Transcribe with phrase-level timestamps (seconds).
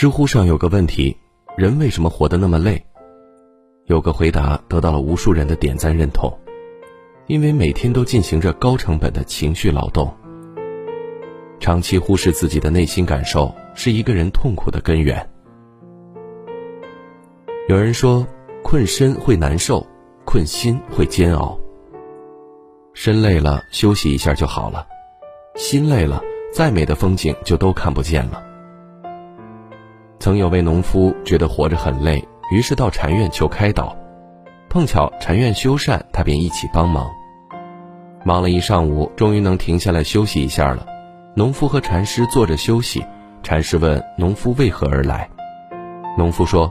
[0.00, 1.16] 知乎上有个问题：
[1.56, 2.80] 人为什么活得那么累？
[3.86, 6.32] 有个回答得到了无数人的点赞认同，
[7.26, 10.08] 因为每天都进行着高成本的情绪劳动。
[11.58, 15.28] 长期忽视自己的内心感受，是一个人痛苦的根源。
[17.68, 18.24] 有人说，
[18.62, 19.84] 困身会难受，
[20.24, 21.58] 困心会煎熬。
[22.94, 24.86] 身累了，休息一下就好了；
[25.56, 26.22] 心累了，
[26.52, 28.44] 再美的风景就都看不见了。
[30.18, 33.96] 曾有位农夫觉得活着很累，于是到禅院求开导，
[34.68, 37.08] 碰巧禅院修缮，他便一起帮忙。
[38.24, 40.84] 忙了一上午，终于能停下来休息一下了。
[41.36, 43.04] 农夫和禅师坐着休息，
[43.44, 45.30] 禅师问农夫为何而来，
[46.16, 46.70] 农夫说：“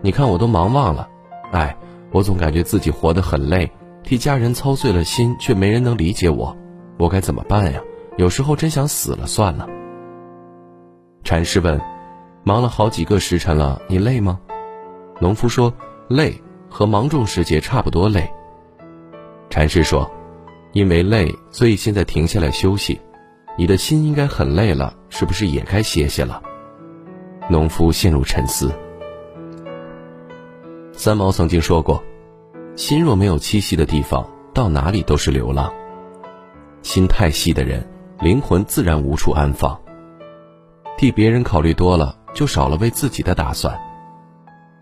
[0.00, 1.06] 你看我都忙忘了，
[1.52, 1.76] 哎，
[2.12, 3.70] 我总感觉自己活得很累，
[4.02, 6.56] 替家人操碎了心，却没人能理解我，
[6.96, 7.80] 我该怎么办呀？
[8.16, 9.68] 有时候真想死了算了。”
[11.22, 11.78] 禅师问
[12.46, 14.38] ：“忙了好几个时辰了，你累吗？”
[15.18, 15.74] 农夫说
[16.06, 16.40] ：“累，
[16.70, 18.32] 和芒种时节差不多累。”
[19.50, 20.08] 禅师说
[20.72, 23.00] ：“因为累，所以现在停下来休息。”
[23.58, 26.40] 你的心应该很累了，是不是也该歇歇了？
[27.50, 28.70] 农夫陷入沉思。
[30.92, 32.00] 三毛曾经说过
[32.76, 35.72] ：“心若没有栖息的地方，到哪里都是流浪。
[36.82, 37.84] 心太细的人，
[38.20, 39.76] 灵魂自然无处安放。
[40.96, 43.76] 替别人考虑多了，就少了为自己的打算。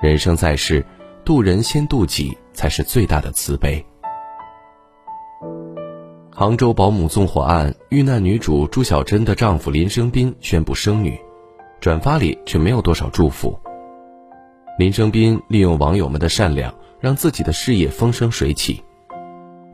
[0.01, 0.85] 人生在世，
[1.25, 3.83] 渡人先渡己，才是最大的慈悲。”
[6.31, 11.17] 杭州保姆纵火案遇难女主朱小珍的丈夫林生斌宣布生女，
[11.81, 13.57] 转发里却没有多少祝福。
[14.77, 18.83] 林生斌利用网友们的善良，让自己的事业风生水起，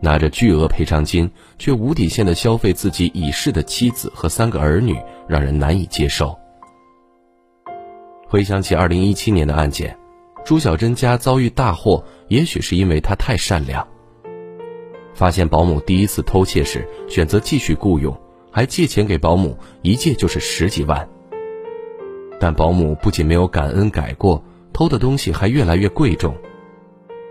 [0.02, 4.94] 拿着巨额赔偿金却无底线的消费自己已逝的妻子和三个儿女，
[5.26, 6.38] 让人难以接受。
[8.30, 9.98] 回想起二零一七年的案件，
[10.44, 13.84] 朱小珍家遭遇大祸，也许是因为她太善良。
[15.14, 18.16] 发现保姆第一次偷窃时，选择继续雇佣，
[18.52, 21.08] 还借钱给保姆，一借就是十几万。
[22.38, 24.40] 但保姆不仅没有感恩改过，
[24.72, 26.32] 偷的东西还越来越贵重。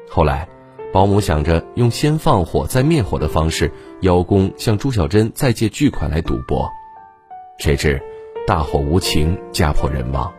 [0.09, 0.49] 后来，
[0.91, 6.69] 保姆想着用先放火再灭火的方式邀功，向朱小珍再借巨款来赌博，
[7.57, 8.01] 谁知
[8.45, 10.29] 大火无情，家破人亡。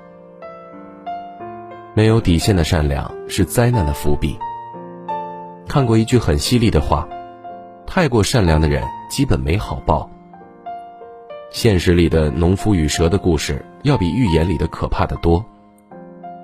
[2.01, 4.35] 没有底线的善良是灾难的伏笔。
[5.69, 7.07] 看过一句很犀利的话。
[7.87, 10.09] 太过善良的人，基本没好报。
[11.51, 15.45] 现实里的农夫与蛇的故事，要比寓言里的可怕的多。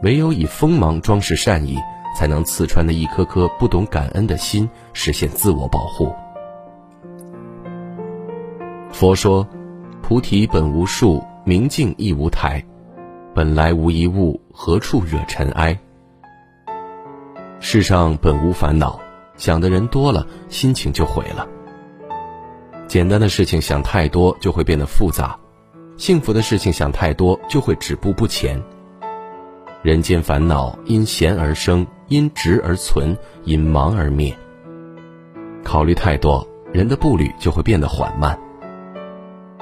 [0.03, 1.79] 唯有以锋芒装饰善意，
[2.15, 6.13] 才能刺穿那一颗颗不懂感恩的心，实现自我保护。
[8.93, 9.49] 佛说
[10.03, 12.63] ：“菩提本无树，明镜亦无台，
[13.37, 15.79] 本来无一物，何处惹尘埃？”
[17.61, 18.99] 世上本无烦恼。
[19.37, 21.47] 想的人多了，心情就毁了。
[22.89, 25.39] 简单的事情想太多，就会变得复杂；
[25.99, 28.59] 幸福的事情想太多，就会止步不前。
[29.83, 33.15] 人间烦恼因闲而生，因执而存，
[33.45, 34.35] 因忙而灭。
[35.63, 38.39] 考虑太多，人的步履就会变得缓慢。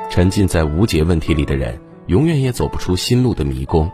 [0.09, 1.77] 沉浸在无解问题里的人，
[2.07, 3.91] 永远也走不出心路的迷宫。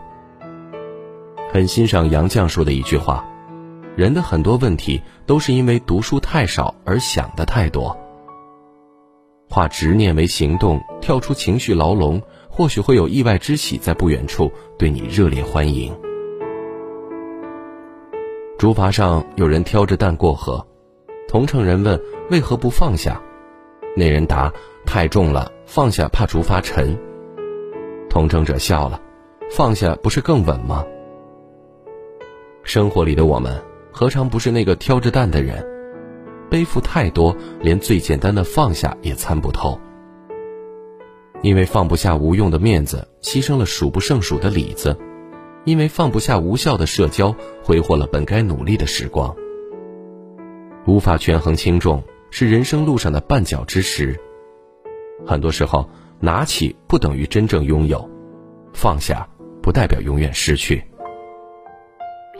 [1.51, 3.25] 很欣赏杨绛说的一句话。
[3.97, 7.95] 人的很多问题都是因为读书太少而想的太多。
[9.49, 14.49] 化执念为行动，跳出情绪牢笼，或许会有意外之喜在不远处
[14.79, 15.93] 对你热烈欢迎。
[18.57, 20.65] 竹筏上有人挑着担过河，
[21.27, 21.99] 同乘人问
[22.29, 23.21] 为何不放下，
[23.97, 24.49] 那人答
[24.85, 26.97] 太重了，放下怕竹筏沉。
[28.11, 28.99] 同乘者笑了，
[29.49, 30.85] 放下不是更稳吗？
[32.61, 33.59] 生活里的我们。
[33.93, 35.65] 何尝不是那个挑着担的人，
[36.49, 39.79] 背负太多，连最简单的放下也参不透。
[41.41, 44.91] 因为放不下无用的面子，牺牲了数不胜数的里子；
[45.63, 47.33] 因为放不下无效的社交，
[47.63, 49.33] 挥霍了本该努力的时光。
[50.85, 54.19] 无法权衡轻重，是人生路上的绊脚之石。
[55.25, 55.89] 很多时候，
[56.21, 58.09] 拿起不等于真正拥有，
[58.73, 59.27] 放下
[59.61, 60.81] 不代表永远失去。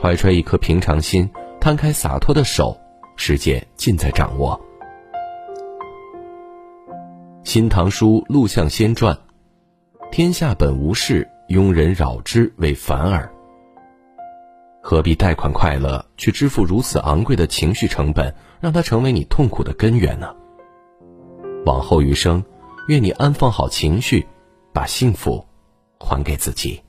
[0.00, 1.28] 怀揣一颗平常心。
[1.60, 2.76] 摊开洒脱的手，
[3.14, 4.60] 世界尽在掌握。
[7.48, 9.14] 《新唐书·陆象先传》：
[10.10, 13.32] 天下本无事，庸人扰之为反耳。
[14.82, 20.34] 何必贷款快乐，去支付如此昂贵的情绪成本，让它成为你痛苦的根源呢？
[21.64, 22.42] 往后余生，
[22.88, 24.26] 愿你安放好情绪，
[24.72, 25.46] 把幸福
[26.00, 26.81] 还给自己。